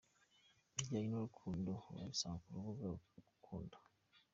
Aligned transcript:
bijyanye 0.75 1.07
n'urukundo 1.09 1.71
wabisanga 1.95 2.41
ku 2.43 2.51
rubuga 2.55 2.87
Gukunda. 3.27 3.77